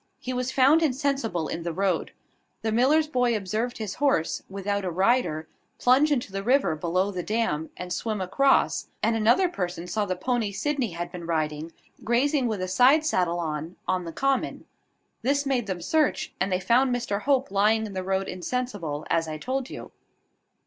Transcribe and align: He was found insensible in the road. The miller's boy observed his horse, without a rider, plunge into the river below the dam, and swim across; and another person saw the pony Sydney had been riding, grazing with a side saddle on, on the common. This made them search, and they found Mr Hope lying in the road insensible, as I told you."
He 0.19 0.33
was 0.33 0.51
found 0.51 0.81
insensible 0.81 1.47
in 1.47 1.61
the 1.61 1.71
road. 1.75 2.11
The 2.63 2.71
miller's 2.71 3.05
boy 3.07 3.37
observed 3.37 3.77
his 3.77 3.93
horse, 3.93 4.41
without 4.49 4.83
a 4.83 4.89
rider, 4.89 5.47
plunge 5.77 6.11
into 6.11 6.31
the 6.31 6.41
river 6.41 6.75
below 6.75 7.11
the 7.11 7.21
dam, 7.21 7.69
and 7.77 7.93
swim 7.93 8.19
across; 8.19 8.87
and 9.03 9.15
another 9.15 9.47
person 9.47 9.85
saw 9.85 10.05
the 10.05 10.15
pony 10.15 10.51
Sydney 10.53 10.93
had 10.93 11.11
been 11.11 11.27
riding, 11.27 11.71
grazing 12.03 12.47
with 12.47 12.63
a 12.63 12.67
side 12.67 13.05
saddle 13.05 13.37
on, 13.37 13.75
on 13.87 14.03
the 14.05 14.11
common. 14.11 14.65
This 15.21 15.45
made 15.45 15.67
them 15.67 15.81
search, 15.81 16.33
and 16.41 16.51
they 16.51 16.59
found 16.59 16.91
Mr 16.95 17.21
Hope 17.21 17.51
lying 17.51 17.85
in 17.85 17.93
the 17.93 18.03
road 18.03 18.27
insensible, 18.27 19.05
as 19.07 19.27
I 19.27 19.37
told 19.37 19.69
you." 19.69 19.91